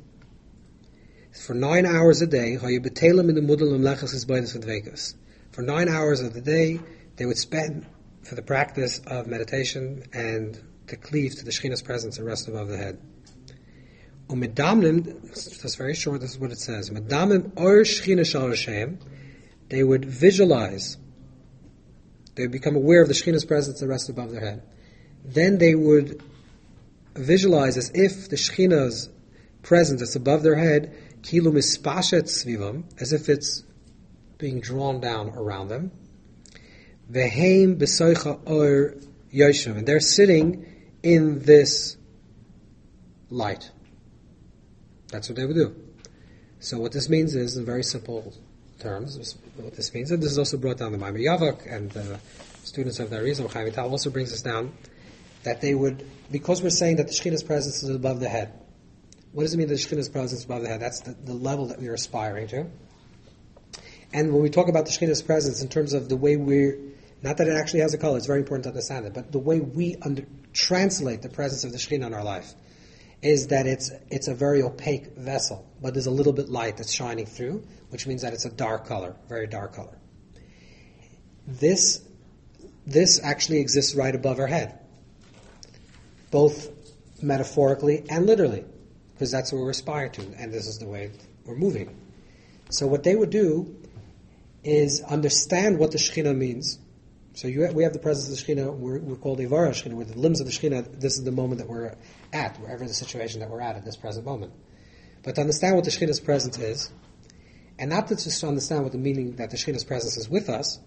for 1.32 1.54
nine 1.54 1.86
hours 1.86 2.22
a 2.22 2.26
day, 2.26 2.56
for 2.56 2.68
nine 5.62 5.88
hours 5.88 6.20
of 6.20 6.34
the 6.34 6.40
day, 6.40 6.80
they 7.16 7.26
would 7.26 7.38
spend 7.38 7.86
for 8.26 8.34
the 8.34 8.42
practice 8.42 9.00
of 9.06 9.26
meditation 9.26 10.02
and 10.12 10.60
to 10.88 10.96
cleave 10.96 11.36
to 11.36 11.44
the 11.44 11.50
Shekhinah's 11.50 11.82
presence 11.82 12.18
and 12.18 12.26
rest 12.26 12.48
above 12.48 12.68
the 12.68 12.76
head. 12.76 13.00
Umidamnim, 14.28 15.22
that's 15.62 15.76
very 15.76 15.94
short, 15.94 16.20
this 16.20 16.32
is 16.32 16.38
what 16.38 16.50
it 16.50 16.58
says. 16.58 16.90
Umidamnim 16.90 17.52
or 17.56 17.82
Shechina 17.82 18.26
Shal 18.26 18.98
they 19.68 19.82
would 19.82 20.04
visualize 20.04 20.96
They 22.34 22.42
would 22.42 22.52
become 22.52 22.76
aware 22.76 23.02
of 23.02 23.08
the 23.08 23.14
Shekhinah's 23.14 23.44
presence 23.44 23.80
that 23.80 23.86
rests 23.86 24.08
above 24.08 24.30
their 24.30 24.40
head. 24.40 24.62
Then 25.24 25.58
they 25.58 25.74
would 25.74 26.22
visualize 27.14 27.76
as 27.76 27.90
if 27.94 28.28
the 28.28 28.36
Shekhinah's 28.36 29.08
presence 29.62 30.00
that's 30.00 30.16
above 30.16 30.42
their 30.42 30.56
head, 30.56 30.94
kilu 31.22 31.52
mispashet 31.52 32.24
svivam, 32.24 32.84
as 33.00 33.12
if 33.12 33.28
it's 33.28 33.62
being 34.38 34.60
drawn 34.60 35.00
down 35.00 35.30
around 35.30 35.68
them. 35.68 35.92
Veheim 37.10 37.78
or 38.46 38.94
and 39.32 39.86
they're 39.86 40.00
sitting 40.00 40.66
in 41.02 41.40
this 41.40 41.96
light. 43.30 43.70
That's 45.08 45.28
what 45.28 45.36
they 45.36 45.44
would 45.44 45.56
do. 45.56 45.76
So 46.58 46.78
what 46.78 46.92
this 46.92 47.08
means 47.08 47.34
is, 47.34 47.56
in 47.56 47.64
very 47.64 47.82
simple 47.82 48.32
terms, 48.78 49.36
what 49.56 49.74
this 49.74 49.92
means, 49.94 50.10
and 50.10 50.22
this 50.22 50.32
is 50.32 50.38
also 50.38 50.56
brought 50.56 50.78
down 50.78 50.92
the 50.92 50.98
Maavar 50.98 51.22
Yabok, 51.22 51.72
and 51.72 51.90
the 51.90 52.18
students 52.64 52.98
of 52.98 53.10
the 53.10 53.16
Arizal 53.16 53.50
Chaim 53.52 53.66
Vital 53.66 53.90
also 53.90 54.10
brings 54.10 54.32
us 54.32 54.42
down, 54.42 54.72
that 55.44 55.60
they 55.60 55.74
would, 55.74 56.04
because 56.32 56.62
we're 56.62 56.70
saying 56.70 56.96
that 56.96 57.08
the 57.08 57.12
Shekhinah's 57.12 57.42
presence 57.42 57.82
is 57.82 57.90
above 57.90 58.20
the 58.20 58.28
head. 58.28 58.52
What 59.32 59.42
does 59.42 59.54
it 59.54 59.58
mean 59.58 59.68
that 59.68 59.74
the 59.74 59.80
Shekhinah's 59.80 60.08
presence 60.08 60.40
is 60.40 60.44
above 60.44 60.62
the 60.62 60.68
head? 60.68 60.80
That's 60.80 61.00
the, 61.00 61.12
the 61.12 61.34
level 61.34 61.66
that 61.66 61.78
we're 61.78 61.94
aspiring 61.94 62.48
to. 62.48 62.66
And 64.16 64.32
when 64.32 64.40
we 64.40 64.48
talk 64.48 64.68
about 64.68 64.86
the 64.86 64.92
Shekhinah's 64.92 65.20
presence 65.20 65.60
in 65.60 65.68
terms 65.68 65.92
of 65.92 66.08
the 66.08 66.16
way 66.16 66.36
we're, 66.36 66.78
not 67.22 67.36
that 67.36 67.48
it 67.48 67.54
actually 67.54 67.80
has 67.80 67.92
a 67.92 67.98
color, 67.98 68.16
it's 68.16 68.26
very 68.26 68.38
important 68.38 68.62
to 68.62 68.70
understand 68.70 69.04
it, 69.04 69.12
but 69.12 69.30
the 69.30 69.38
way 69.38 69.60
we 69.60 69.96
under, 70.00 70.24
translate 70.54 71.20
the 71.20 71.28
presence 71.28 71.64
of 71.64 71.72
the 71.72 71.76
Shekhinah 71.76 72.06
in 72.06 72.14
our 72.14 72.24
life 72.24 72.54
is 73.20 73.48
that 73.48 73.66
it's, 73.66 73.90
it's 74.08 74.26
a 74.28 74.34
very 74.34 74.62
opaque 74.62 75.18
vessel, 75.18 75.70
but 75.82 75.92
there's 75.92 76.06
a 76.06 76.10
little 76.10 76.32
bit 76.32 76.48
light 76.48 76.78
that's 76.78 76.94
shining 76.94 77.26
through, 77.26 77.62
which 77.90 78.06
means 78.06 78.22
that 78.22 78.32
it's 78.32 78.46
a 78.46 78.50
dark 78.50 78.86
color, 78.86 79.14
very 79.28 79.46
dark 79.46 79.74
color. 79.74 79.98
This, 81.46 82.02
this 82.86 83.22
actually 83.22 83.58
exists 83.58 83.94
right 83.94 84.14
above 84.14 84.38
our 84.38 84.46
head, 84.46 84.78
both 86.30 86.70
metaphorically 87.22 88.06
and 88.08 88.24
literally, 88.24 88.64
because 89.12 89.30
that's 89.30 89.52
what 89.52 89.60
we're 89.60 89.68
aspiring 89.68 90.12
to, 90.12 90.22
and 90.38 90.54
this 90.54 90.66
is 90.66 90.78
the 90.78 90.86
way 90.86 91.10
we're 91.44 91.54
moving. 91.54 91.94
So 92.70 92.86
what 92.86 93.02
they 93.04 93.14
would 93.14 93.30
do 93.30 93.76
is 94.66 95.00
understand 95.02 95.78
what 95.78 95.92
the 95.92 95.98
Shekhinah 95.98 96.36
means. 96.36 96.78
So 97.34 97.48
you, 97.48 97.70
we 97.72 97.84
have 97.84 97.92
the 97.92 97.98
presence 97.98 98.28
of 98.28 98.46
the 98.46 98.54
Shekhinah, 98.54 98.76
we're, 98.76 98.98
we're 98.98 99.16
called 99.16 99.38
Ivara 99.38 99.70
Shekhinah, 99.70 99.92
we're 99.92 100.04
the 100.04 100.18
limbs 100.18 100.40
of 100.40 100.46
the 100.46 100.52
Shekhinah, 100.52 101.00
this 101.00 101.18
is 101.18 101.24
the 101.24 101.32
moment 101.32 101.60
that 101.60 101.68
we're 101.68 101.94
at, 102.32 102.58
wherever 102.58 102.84
the 102.84 102.94
situation 102.94 103.40
that 103.40 103.50
we're 103.50 103.60
at 103.60 103.76
at 103.76 103.84
this 103.84 103.96
present 103.96 104.24
moment. 104.24 104.52
But 105.22 105.34
to 105.36 105.42
understand 105.42 105.76
what 105.76 105.84
the 105.84 105.90
Shekhinah's 105.90 106.20
presence 106.20 106.58
is, 106.58 106.90
and 107.78 107.90
not 107.90 108.08
to 108.08 108.16
just 108.16 108.42
understand 108.42 108.82
what 108.82 108.92
the 108.92 108.98
meaning 108.98 109.36
that 109.36 109.50
the 109.50 109.56
Shekhinah's 109.56 109.84
presence 109.84 110.16
is 110.16 110.28
with 110.28 110.48
us, 110.48 110.80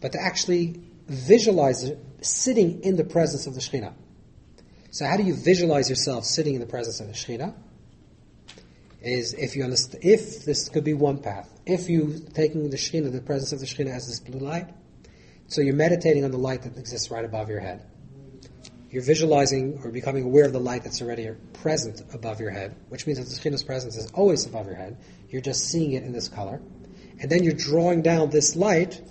but 0.00 0.12
to 0.12 0.20
actually 0.20 0.80
visualize 1.08 1.84
it 1.84 1.98
sitting 2.20 2.82
in 2.82 2.96
the 2.96 3.04
presence 3.04 3.46
of 3.46 3.54
the 3.54 3.60
Shekhinah. 3.60 3.94
So 4.90 5.06
how 5.06 5.16
do 5.16 5.22
you 5.22 5.34
visualize 5.34 5.88
yourself 5.88 6.24
sitting 6.24 6.54
in 6.54 6.60
the 6.60 6.66
presence 6.66 7.00
of 7.00 7.08
the 7.08 7.14
Shekhinah? 7.14 7.54
Is 9.04 9.34
if 9.34 9.54
you 9.54 9.64
understand, 9.64 10.02
if 10.04 10.44
this 10.44 10.70
could 10.70 10.84
be 10.84 10.94
one 10.94 11.18
path, 11.18 11.52
if 11.66 11.90
you 11.90 12.24
taking 12.32 12.70
the 12.70 12.76
Shekhinah, 12.76 13.12
the 13.12 13.20
presence 13.20 13.52
of 13.52 13.60
the 13.60 13.66
Shekhinah 13.66 13.94
as 13.94 14.06
this 14.06 14.18
blue 14.18 14.40
light, 14.40 14.68
so 15.46 15.60
you're 15.60 15.74
meditating 15.74 16.24
on 16.24 16.30
the 16.30 16.38
light 16.38 16.62
that 16.62 16.78
exists 16.78 17.10
right 17.10 17.24
above 17.24 17.50
your 17.50 17.60
head. 17.60 17.84
You're 18.90 19.02
visualizing 19.02 19.80
or 19.84 19.90
becoming 19.90 20.24
aware 20.24 20.46
of 20.46 20.52
the 20.52 20.60
light 20.60 20.84
that's 20.84 21.02
already 21.02 21.28
present 21.52 22.00
above 22.14 22.40
your 22.40 22.50
head, 22.50 22.76
which 22.88 23.06
means 23.06 23.18
that 23.18 23.26
the 23.26 23.34
Shekhinah's 23.34 23.64
presence 23.64 23.96
is 23.96 24.10
always 24.12 24.46
above 24.46 24.66
your 24.66 24.76
head. 24.76 24.96
You're 25.28 25.42
just 25.42 25.68
seeing 25.68 25.92
it 25.92 26.04
in 26.04 26.12
this 26.12 26.28
color. 26.28 26.62
And 27.20 27.30
then 27.30 27.42
you're 27.42 27.54
drawing 27.54 28.02
down 28.02 28.30
this 28.30 28.56
light 28.56 29.02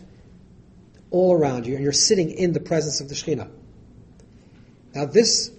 all 1.11 1.33
around 1.33 1.67
you, 1.67 1.75
and 1.75 1.83
you're 1.83 1.91
sitting 1.91 2.31
in 2.31 2.53
the 2.53 2.59
presence 2.59 2.99
of 3.01 3.09
the 3.09 3.15
Shekhinah. 3.15 3.51
Now, 4.95 5.05
this 5.05 5.51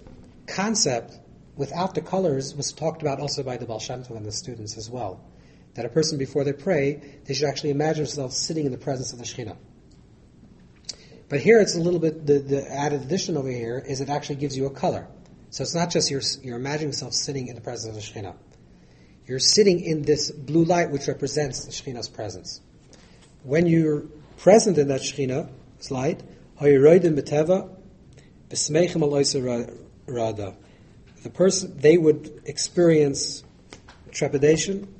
concept, 0.47 1.17
without 1.55 1.95
the 1.95 2.01
colors, 2.01 2.55
was 2.55 2.73
talked 2.73 3.01
about 3.01 3.19
also 3.19 3.43
by 3.43 3.57
the 3.57 3.65
Baal 3.65 3.81
and 3.89 4.25
the 4.25 4.31
students 4.31 4.77
as 4.77 4.89
well. 4.89 5.23
That 5.75 5.85
a 5.85 5.89
person, 5.89 6.17
before 6.17 6.43
they 6.43 6.53
pray, 6.53 7.01
they 7.25 7.33
should 7.33 7.47
actually 7.47 7.71
imagine 7.71 8.03
themselves 8.03 8.37
sitting 8.37 8.65
in 8.65 8.71
the 8.71 8.77
presence 8.77 9.13
of 9.13 9.19
the 9.19 9.25
Shekhinah. 9.25 9.57
But 11.27 11.39
here 11.39 11.59
it's 11.59 11.75
a 11.75 11.79
little 11.79 11.99
bit, 11.99 12.25
the, 12.25 12.39
the 12.39 12.71
added 12.71 13.01
addition 13.01 13.35
over 13.35 13.49
here 13.49 13.83
is 13.85 13.99
it 13.99 14.09
actually 14.09 14.35
gives 14.35 14.55
you 14.55 14.67
a 14.67 14.69
color. 14.69 15.07
So 15.49 15.63
it's 15.63 15.75
not 15.75 15.89
just 15.89 16.11
you're, 16.11 16.21
you're 16.43 16.57
imagining 16.57 16.89
yourself 16.89 17.13
sitting 17.13 17.47
in 17.47 17.55
the 17.55 17.61
presence 17.61 17.95
of 17.95 17.95
the 17.95 18.01
Shekhinah. 18.01 18.35
You're 19.25 19.39
sitting 19.39 19.81
in 19.81 20.03
this 20.03 20.29
blue 20.31 20.65
light 20.65 20.91
which 20.91 21.07
represents 21.07 21.65
the 21.65 21.71
Shekhinah's 21.71 22.09
presence. 22.09 22.61
When 23.43 23.65
you're 23.65 24.03
present 24.37 24.77
in 24.77 24.89
that 24.89 25.01
Shekhinah's 25.01 25.91
light, 25.91 26.21
the 31.25 31.31
person, 31.31 31.75
they 31.75 31.97
would 31.97 32.43
experience 32.45 33.43
trepidation. 34.11 34.93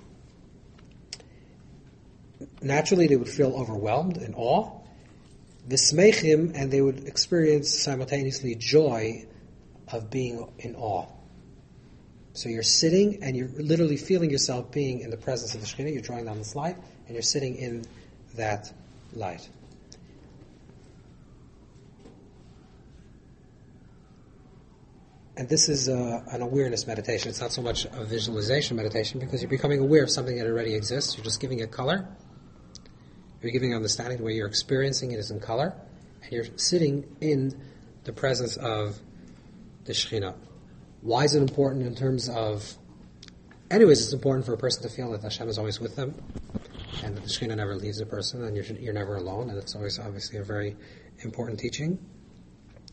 Naturally, 2.64 3.06
they 3.06 3.16
would 3.16 3.30
feel 3.30 3.54
overwhelmed 3.54 4.18
and 4.18 4.34
awe 4.36 4.72
vismechim, 5.70 6.52
and 6.56 6.72
they 6.72 6.82
would 6.82 7.08
experience 7.08 7.70
simultaneously 7.70 8.56
joy 8.56 9.28
of 9.92 10.10
being 10.10 10.52
in 10.58 10.76
awe. 10.76 11.06
So 12.34 12.50
you're 12.50 12.64
sitting 12.64 13.24
and 13.24 13.38
you're 13.38 13.50
literally 13.50 13.98
feeling 13.98 14.32
yourself 14.32 14.72
being 14.72 15.02
in 15.02 15.12
the 15.12 15.18
presence 15.18 15.54
of 15.54 15.62
the 15.62 15.68
Shekhinah. 15.68 15.94
You're 15.94 16.02
drawing 16.02 16.26
down 16.26 16.40
this 16.40 16.56
light 16.56 16.76
and 17.06 17.14
you're 17.14 17.22
sitting 17.22 17.56
in 17.56 17.86
that 18.34 18.74
light. 19.14 19.48
And 25.38 25.50
this 25.50 25.68
is 25.68 25.90
uh, 25.90 26.24
an 26.32 26.42
awareness 26.42 26.88
meditation. 26.88 27.30
It's 27.30 27.42
not 27.42 27.52
so 27.52 27.62
much 27.62 27.86
a 27.86 28.06
visualization 28.06 28.78
meditation 28.78 29.20
because 29.20 29.42
you're 29.42 29.50
becoming 29.50 29.80
aware 29.80 30.04
of 30.04 30.10
something 30.10 30.38
that 30.38 30.48
already 30.48 30.76
exists. 30.76 31.18
You're 31.18 31.26
just 31.26 31.42
giving 31.42 31.60
it 31.60 31.72
color 31.72 32.08
you're 33.46 33.52
giving 33.52 33.76
understanding 33.76 34.18
the 34.18 34.24
way 34.24 34.34
you're 34.34 34.48
experiencing 34.48 35.12
it 35.12 35.20
is 35.20 35.30
in 35.30 35.40
color, 35.40 35.76
and 36.24 36.32
you're 36.32 36.46
sitting 36.56 37.06
in 37.22 37.56
the 38.04 38.12
presence 38.12 38.58
of 38.58 38.98
the 39.84 39.94
Shekhinah. 39.94 40.36
Why 41.02 41.26
is 41.26 41.36
it 41.36 41.42
important 41.42 41.86
in 41.86 41.94
terms 41.94 42.28
of? 42.28 42.76
Anyways, 43.70 44.02
it's 44.02 44.14
important 44.14 44.48
for 44.48 44.54
a 44.54 44.58
person 44.58 44.82
to 44.82 44.90
feel 44.90 45.12
that 45.12 45.22
Hashem 45.22 45.48
is 45.48 45.60
always 45.60 45.80
with 45.80 45.96
them, 45.96 46.16
and 47.04 47.16
that 47.16 47.22
the 47.22 47.30
Shekhinah 47.30 47.58
never 47.58 47.76
leaves 47.76 48.00
a 48.00 48.06
person, 48.08 48.44
and 48.44 48.56
you're, 48.56 48.66
you're 48.66 48.94
never 48.94 49.16
alone, 49.16 49.52
and 49.52 49.60
it's 49.60 49.76
always 49.76 50.00
obviously 50.00 50.40
a 50.40 50.44
very 50.44 50.76
important 51.20 51.60
teaching. 51.60 52.00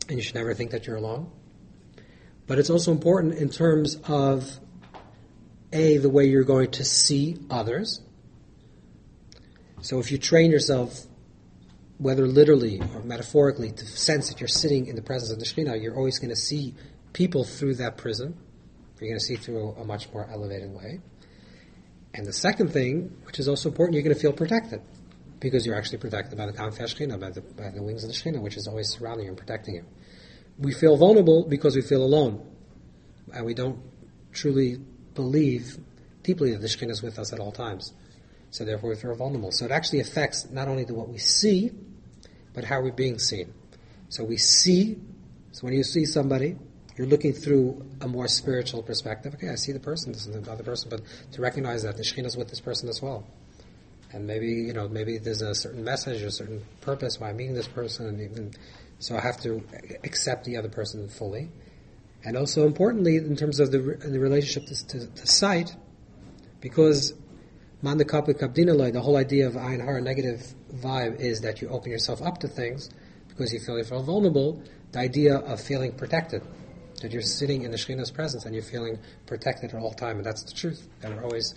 And 0.07 0.17
you 0.17 0.23
should 0.23 0.35
never 0.35 0.53
think 0.53 0.69
that 0.69 0.85
you're 0.85 0.97
alone. 0.97 1.31
But 2.45 2.59
it's 2.59 2.69
also 2.69 2.91
important 2.91 3.35
in 3.35 3.49
terms 3.49 3.97
of 4.07 4.59
a 5.71 5.97
the 5.97 6.09
way 6.09 6.25
you're 6.25 6.43
going 6.43 6.71
to 6.71 6.83
see 6.83 7.37
others 7.49 8.01
so 9.83 9.99
if 9.99 10.13
you 10.13 10.17
train 10.17 10.49
yourself, 10.49 11.07
whether 11.97 12.25
literally 12.25 12.79
or 12.79 13.03
metaphorically, 13.03 13.69
to 13.71 13.85
sense 13.85 14.29
that 14.29 14.39
you're 14.39 14.47
sitting 14.47 14.87
in 14.87 14.95
the 14.95 15.01
presence 15.01 15.29
of 15.29 15.39
the 15.39 15.45
Shekhinah, 15.45 15.81
you're 15.81 15.97
always 15.97 16.19
going 16.19 16.29
to 16.29 16.37
see 16.37 16.73
people 17.11 17.43
through 17.43 17.75
that 17.75 17.97
prism. 17.97 18.37
You're 18.99 19.09
going 19.09 19.19
to 19.19 19.25
see 19.25 19.35
through 19.35 19.71
a 19.71 19.83
much 19.83 20.11
more 20.13 20.25
elevated 20.31 20.73
way. 20.73 21.01
And 22.13 22.25
the 22.25 22.31
second 22.31 22.71
thing, 22.71 23.13
which 23.25 23.39
is 23.39 23.49
also 23.49 23.67
important, 23.69 23.95
you're 23.95 24.03
going 24.03 24.15
to 24.15 24.21
feel 24.21 24.31
protected 24.31 24.81
because 25.41 25.65
you're 25.65 25.75
actually 25.75 25.97
protected 25.97 26.37
by 26.37 26.45
the 26.45 26.53
Kanfesh 26.53 26.95
Shekhinah, 26.95 27.19
by 27.19 27.31
the, 27.31 27.41
by 27.41 27.69
the 27.69 27.83
wings 27.83 28.05
of 28.05 28.09
the 28.09 28.15
Shekhinah, 28.15 28.41
which 28.41 28.55
is 28.55 28.69
always 28.69 28.87
surrounding 28.87 29.25
you 29.25 29.31
and 29.31 29.37
protecting 29.37 29.75
you. 29.75 29.85
We 30.57 30.73
feel 30.73 30.97
vulnerable 30.97 31.45
because 31.47 31.75
we 31.75 31.81
feel 31.81 32.03
alone. 32.03 32.45
And 33.33 33.45
we 33.45 33.53
don't 33.53 33.79
truly 34.31 34.77
believe 35.15 35.77
deeply 36.21 36.51
that 36.51 36.61
the 36.61 36.67
Shekhinah 36.67 36.91
is 36.91 37.01
with 37.01 37.19
us 37.19 37.33
at 37.33 37.39
all 37.39 37.51
times. 37.51 37.93
So 38.51 38.63
therefore 38.63 38.91
we 38.91 38.95
feel 38.95 39.15
vulnerable. 39.15 39.51
So 39.51 39.65
it 39.65 39.71
actually 39.71 39.99
affects 39.99 40.49
not 40.49 40.67
only 40.67 40.83
the 40.83 40.93
what 40.93 41.09
we 41.09 41.17
see, 41.17 41.71
but 42.53 42.63
how 42.63 42.81
we're 42.81 42.91
being 42.91 43.17
seen. 43.17 43.53
So 44.09 44.23
we 44.23 44.37
see, 44.37 44.97
so 45.51 45.61
when 45.61 45.73
you 45.73 45.83
see 45.83 46.05
somebody, 46.05 46.55
you're 46.95 47.07
looking 47.07 47.33
through 47.33 47.83
a 48.01 48.07
more 48.07 48.27
spiritual 48.27 48.83
perspective. 48.83 49.33
Okay, 49.33 49.49
I 49.49 49.55
see 49.55 49.71
the 49.71 49.79
person, 49.79 50.11
this 50.11 50.27
is 50.27 50.39
the 50.39 50.51
other 50.51 50.63
person, 50.63 50.89
but 50.89 51.01
to 51.31 51.41
recognize 51.41 51.81
that 51.81 51.97
the 51.97 52.03
Shekhinah 52.03 52.27
is 52.27 52.37
with 52.37 52.49
this 52.49 52.59
person 52.59 52.89
as 52.89 53.01
well. 53.01 53.25
And 54.11 54.27
maybe, 54.27 54.49
you 54.49 54.73
know, 54.73 54.87
maybe 54.87 55.17
there's 55.17 55.41
a 55.41 55.55
certain 55.55 55.83
message, 55.83 56.21
or 56.21 56.27
a 56.27 56.31
certain 56.31 56.63
purpose 56.81 57.19
why 57.19 57.29
I'm 57.29 57.37
meeting 57.37 57.55
this 57.55 57.67
person, 57.67 58.05
and 58.05 58.21
even, 58.21 58.53
so 59.03 59.17
I 59.17 59.19
have 59.19 59.41
to 59.41 59.61
accept 60.05 60.45
the 60.45 60.55
other 60.55 60.69
person 60.69 61.09
fully. 61.09 61.49
And 62.23 62.37
also 62.37 62.65
importantly, 62.65 63.17
in 63.17 63.35
terms 63.35 63.59
of 63.59 63.69
the, 63.69 63.79
the 63.79 64.17
relationship 64.17 64.69
to, 64.69 64.87
to, 64.87 65.07
to 65.07 65.27
sight, 65.27 65.75
because 66.61 67.13
the 67.81 69.01
whole 69.03 69.17
idea 69.17 69.47
of 69.47 69.55
Ayin 69.55 69.83
Hara, 69.83 70.01
negative 70.01 70.55
vibe, 70.75 71.19
is 71.19 71.41
that 71.41 71.61
you 71.61 71.67
open 71.67 71.91
yourself 71.91 72.21
up 72.21 72.39
to 72.39 72.47
things 72.47 72.89
because 73.27 73.51
you 73.51 73.59
feel 73.59 73.77
you 73.77 73.83
feel 73.83 74.03
vulnerable. 74.03 74.63
The 74.93 74.99
idea 74.99 75.35
of 75.35 75.59
feeling 75.59 75.91
protected, 75.91 76.41
that 77.01 77.11
you're 77.11 77.21
sitting 77.21 77.63
in 77.63 77.71
the 77.71 77.77
Shekhinah's 77.77 78.11
presence 78.11 78.45
and 78.45 78.55
you're 78.55 78.63
feeling 78.63 78.99
protected 79.25 79.73
at 79.73 79.81
all 79.81 79.93
time, 79.93 80.15
and 80.15 80.25
that's 80.25 80.43
the 80.43 80.53
truth. 80.53 80.87
That 81.01 81.13
we're 81.13 81.25
always 81.25 81.55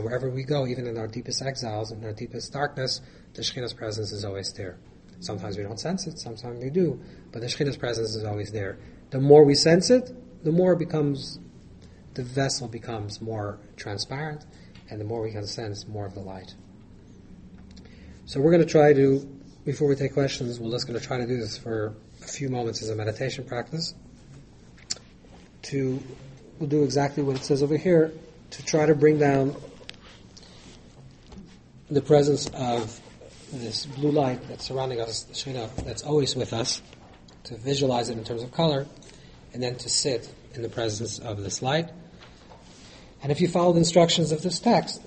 wherever 0.00 0.30
we 0.30 0.44
go, 0.44 0.66
even 0.66 0.86
in 0.86 0.96
our 0.96 1.06
deepest 1.06 1.42
exiles, 1.42 1.92
in 1.92 2.02
our 2.04 2.12
deepest 2.12 2.52
darkness, 2.52 3.00
the 3.34 3.42
Shekhinah's 3.42 3.74
presence 3.74 4.12
is 4.12 4.24
always 4.24 4.52
there. 4.54 4.78
Sometimes 5.20 5.58
we 5.58 5.62
don't 5.62 5.78
sense 5.78 6.06
it, 6.06 6.18
sometimes 6.18 6.62
we 6.62 6.70
do, 6.70 6.98
but 7.32 7.42
the 7.42 7.46
Shekhinah's 7.46 7.76
presence 7.76 8.14
is 8.14 8.24
always 8.24 8.50
there. 8.50 8.78
The 9.10 9.20
more 9.20 9.44
we 9.44 9.54
sense 9.54 9.90
it, 9.90 10.10
the 10.42 10.52
more 10.52 10.72
it 10.72 10.78
becomes, 10.78 11.38
the 12.14 12.22
vessel 12.22 12.66
becomes 12.66 13.20
more 13.20 13.58
transparent, 13.76 14.46
and 14.88 14.98
the 14.98 15.04
more 15.04 15.20
we 15.20 15.32
can 15.32 15.46
sense 15.46 15.86
more 15.86 16.06
of 16.06 16.14
the 16.14 16.20
light. 16.20 16.54
So 18.24 18.40
we're 18.40 18.52
going 18.52 18.64
to 18.64 18.68
try 18.68 18.94
to, 18.94 19.28
before 19.66 19.88
we 19.88 19.96
take 19.96 20.14
questions, 20.14 20.58
we're 20.58 20.70
just 20.70 20.86
going 20.86 20.98
to 20.98 21.04
try 21.04 21.18
to 21.18 21.26
do 21.26 21.36
this 21.36 21.58
for 21.58 21.94
a 22.22 22.26
few 22.26 22.48
moments 22.48 22.80
as 22.80 22.88
a 22.88 22.96
meditation 22.96 23.44
practice. 23.44 23.94
To, 25.62 26.02
we'll 26.58 26.70
do 26.70 26.84
exactly 26.84 27.22
what 27.22 27.36
it 27.36 27.44
says 27.44 27.62
over 27.62 27.76
here, 27.76 28.12
to 28.50 28.64
try 28.64 28.86
to 28.86 28.94
bring 28.94 29.18
down 29.18 29.56
the 31.90 32.00
presence 32.00 32.48
of 32.48 33.00
this 33.52 33.86
blue 33.86 34.12
light 34.12 34.46
that's 34.48 34.64
surrounding 34.64 35.00
us, 35.00 35.24
the 35.24 35.34
Shekhinah, 35.34 35.84
that's 35.84 36.02
always 36.02 36.36
with 36.36 36.52
us, 36.52 36.82
to 37.44 37.56
visualize 37.56 38.08
it 38.08 38.18
in 38.18 38.24
terms 38.24 38.42
of 38.42 38.52
color, 38.52 38.86
and 39.52 39.62
then 39.62 39.76
to 39.76 39.88
sit 39.88 40.32
in 40.54 40.62
the 40.62 40.68
presence 40.68 41.18
of 41.18 41.42
this 41.42 41.62
light. 41.62 41.88
And 43.22 43.32
if 43.32 43.40
you 43.40 43.48
follow 43.48 43.72
the 43.72 43.78
instructions 43.78 44.32
of 44.32 44.42
this 44.42 44.60
text, 44.60 45.02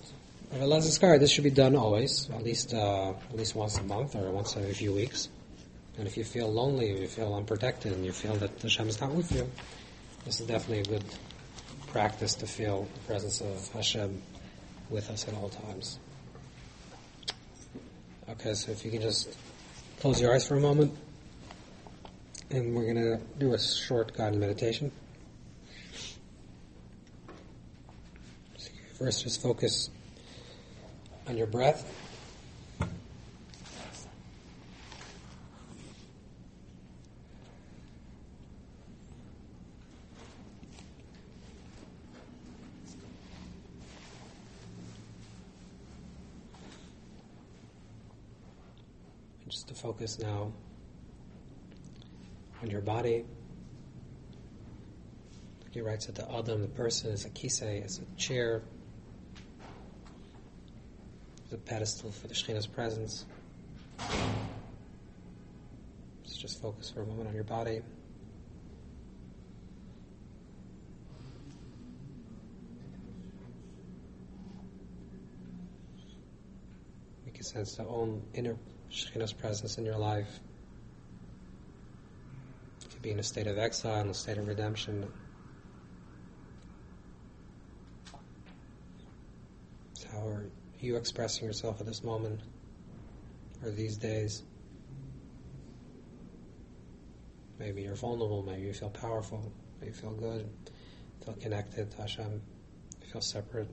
of 0.52 0.60
Elazar 0.60 1.20
this 1.20 1.32
should 1.32 1.44
be 1.44 1.50
done 1.50 1.76
always, 1.76 2.30
at 2.30 2.44
least 2.44 2.74
uh, 2.74 3.10
at 3.12 3.36
least 3.36 3.56
once 3.56 3.78
a 3.78 3.84
month 3.84 4.16
or 4.16 4.30
once 4.32 4.56
every 4.56 4.74
few 4.74 4.94
weeks. 4.94 5.30
And 5.98 6.08
if 6.08 6.18
you 6.18 6.24
feel 6.24 6.52
lonely, 6.52 6.92
or 6.92 6.98
you 6.98 7.08
feel 7.08 7.34
unprotected, 7.34 7.94
and 7.94 8.06
you 8.06 8.12
feel 8.12 8.36
that 8.36 8.58
the 8.58 8.64
Hashem 8.64 8.90
is 8.90 9.00
not 9.00 9.12
with 9.12 9.32
you, 9.32 9.50
this 10.26 10.40
is 10.40 10.48
definitely 10.48 10.80
a 10.80 11.00
good 11.00 11.04
practice 11.94 12.34
to 12.34 12.48
feel 12.48 12.88
the 12.96 13.00
presence 13.02 13.40
of 13.40 13.72
Hashem 13.72 14.20
with 14.90 15.10
us 15.12 15.28
at 15.28 15.36
all 15.36 15.50
times. 15.50 16.00
Okay, 18.28 18.56
so 18.56 18.72
if 18.72 18.84
you 18.84 18.90
can 18.90 19.00
just 19.00 19.38
close 20.00 20.20
your 20.20 20.34
eyes 20.34 20.46
for 20.48 20.56
a 20.56 20.60
moment, 20.60 20.92
and 22.50 22.76
we're 22.76 22.92
going 22.92 22.96
to 22.96 23.20
do 23.38 23.54
a 23.54 23.60
short 23.60 24.18
guided 24.18 24.40
meditation. 24.40 24.92
First, 28.98 29.24
just 29.24 29.42
focus 29.42 29.92
on 31.28 31.38
your 31.38 31.48
breath. 31.48 32.03
Just 49.54 49.68
to 49.68 49.76
focus 49.76 50.18
now 50.18 50.52
on 52.64 52.72
your 52.72 52.82
body. 52.82 53.24
He 55.70 55.82
writes 55.82 56.08
that 56.08 56.16
the 56.16 56.32
Adam, 56.32 56.64
the 56.64 56.68
person, 56.68 57.12
is 57.12 57.26
a 57.26 57.30
kisei, 57.30 57.86
is 57.86 58.00
a 58.00 58.20
chair, 58.20 58.64
the 61.52 61.58
pedestal 61.58 62.12
for 62.12 62.28
the 62.28 62.34
Shekhinah's 62.34 62.66
presence. 62.66 63.26
Let's 66.24 66.38
just 66.38 66.60
focus 66.60 66.90
for 66.90 67.04
a 67.04 67.06
moment 67.06 67.28
on 67.30 67.36
your 67.36 67.44
body. 67.44 67.82
Sense 77.44 77.76
the 77.76 77.86
own 77.86 78.24
inner 78.34 78.56
Shekhinah's 78.94 79.34
presence 79.34 79.80
in 79.80 79.86
your 79.86 79.98
life. 79.98 80.40
To 82.92 83.00
be 83.00 83.10
in 83.10 83.20
a 83.20 83.24
state 83.24 83.48
of 83.48 83.58
exile, 83.58 84.02
in 84.02 84.10
a 84.10 84.14
state 84.14 84.38
of 84.38 84.48
redemption. 84.48 85.12
How 90.12 90.28
are 90.28 90.46
you 90.80 90.96
expressing 90.96 91.46
yourself 91.46 91.80
at 91.80 91.88
this 91.88 92.04
moment 92.04 92.42
or 93.64 93.72
these 93.72 93.98
days? 93.98 94.44
Maybe 97.58 97.82
you're 97.82 97.96
vulnerable, 97.96 98.44
maybe 98.44 98.62
you 98.68 98.74
feel 98.74 98.92
powerful, 98.92 99.52
maybe 99.80 99.92
you 99.92 99.98
feel 99.98 100.12
good, 100.12 100.48
feel 101.26 101.34
connected 101.36 101.90
to 101.92 101.98
Hashem, 101.98 102.42
feel 103.12 103.22
separate. 103.22 103.70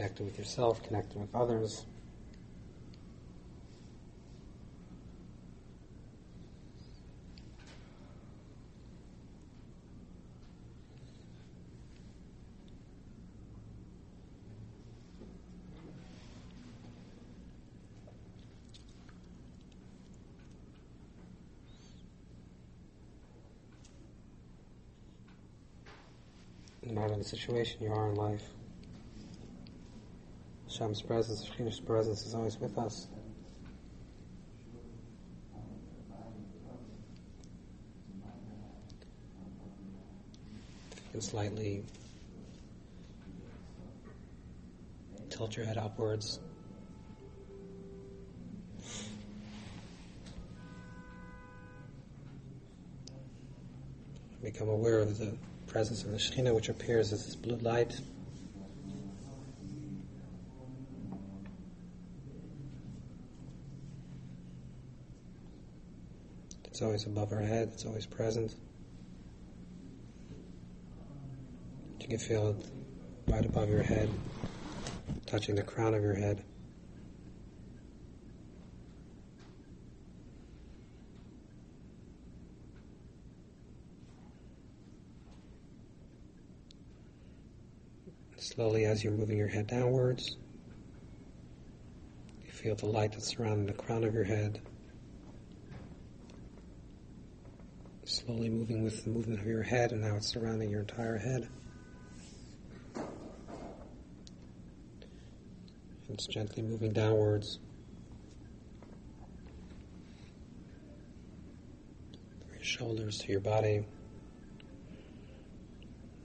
Connected 0.00 0.24
with 0.24 0.38
yourself, 0.38 0.82
connected 0.82 1.20
with 1.20 1.34
others. 1.34 1.84
no 26.82 26.94
matter 26.94 27.14
the 27.14 27.22
situation 27.22 27.82
you 27.82 27.92
are 27.92 28.08
in 28.08 28.14
life. 28.14 28.59
Hashem's 30.80 31.02
presence, 31.02 31.44
Shekhinah's 31.44 31.78
presence 31.78 32.24
is 32.24 32.34
always 32.34 32.58
with 32.58 32.78
us. 32.78 33.06
You 41.04 41.10
can 41.12 41.20
slightly 41.20 41.84
tilt 45.28 45.54
your 45.54 45.66
head 45.66 45.76
upwards. 45.76 46.40
Become 54.42 54.70
aware 54.70 55.00
of 55.00 55.18
the 55.18 55.36
presence 55.66 56.04
of 56.04 56.12
the 56.12 56.16
Shekhinah, 56.16 56.54
which 56.54 56.70
appears 56.70 57.12
as 57.12 57.26
this 57.26 57.36
blue 57.36 57.58
light. 57.58 58.00
It's 66.80 66.86
always 66.86 67.04
above 67.04 67.30
our 67.30 67.42
head, 67.42 67.68
it's 67.74 67.84
always 67.84 68.06
present. 68.06 68.54
You 72.00 72.08
can 72.08 72.18
feel 72.18 72.48
it 72.48 72.66
right 73.26 73.44
above 73.44 73.68
your 73.68 73.82
head, 73.82 74.08
touching 75.26 75.56
the 75.56 75.62
crown 75.62 75.92
of 75.92 76.02
your 76.02 76.14
head. 76.14 76.42
Slowly, 88.38 88.86
as 88.86 89.04
you're 89.04 89.12
moving 89.12 89.36
your 89.36 89.48
head 89.48 89.66
downwards, 89.66 90.38
you 92.42 92.50
feel 92.50 92.74
the 92.74 92.86
light 92.86 93.12
that's 93.12 93.26
surrounding 93.26 93.66
the 93.66 93.74
crown 93.74 94.02
of 94.02 94.14
your 94.14 94.24
head. 94.24 94.62
Slowly 98.10 98.48
moving 98.48 98.82
with 98.82 99.04
the 99.04 99.10
movement 99.10 99.40
of 99.40 99.46
your 99.46 99.62
head, 99.62 99.92
and 99.92 100.00
now 100.00 100.16
it's 100.16 100.26
surrounding 100.26 100.68
your 100.68 100.80
entire 100.80 101.16
head. 101.16 101.48
It's 106.08 106.26
gently 106.26 106.64
moving 106.64 106.92
downwards. 106.92 107.60
From 112.40 112.54
your 112.54 112.64
shoulders 112.64 113.18
to 113.18 113.30
your 113.30 113.40
body. 113.40 113.84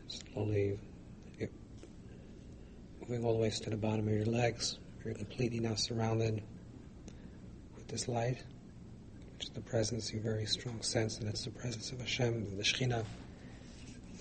Slowly 0.08 0.80
moving 3.02 3.24
all 3.24 3.34
the 3.34 3.40
way 3.40 3.52
to 3.52 3.70
the 3.70 3.78
bottom 3.78 4.08
of 4.08 4.14
your 4.14 4.26
legs. 4.26 4.80
You're 5.04 5.14
completely 5.14 5.60
now 5.60 5.76
surrounded 5.76 6.42
with 7.76 7.88
this 7.88 8.08
light 8.08 8.44
the 9.56 9.62
presence, 9.62 10.14
you 10.14 10.20
very 10.20 10.46
strong 10.46 10.82
sense 10.82 11.16
that 11.18 11.30
it's 11.30 11.46
the 11.46 11.50
presence 11.50 11.94
of 11.94 12.00
Hashem, 12.02 12.58
the 12.58 12.64
Shekhinah. 12.64 13.06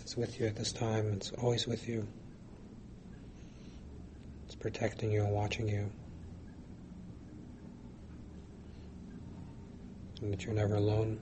It's 0.00 0.16
with 0.16 0.38
you 0.38 0.46
at 0.46 0.54
this 0.54 0.72
time, 0.72 1.12
it's 1.12 1.32
always 1.32 1.66
with 1.66 1.88
you. 1.88 2.06
It's 4.46 4.54
protecting 4.54 5.10
you 5.10 5.24
and 5.24 5.32
watching 5.32 5.68
you. 5.68 5.90
And 10.22 10.32
that 10.32 10.44
you're 10.44 10.54
never 10.54 10.76
alone. 10.76 11.18